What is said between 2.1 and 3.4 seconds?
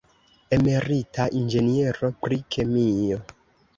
pri kemio.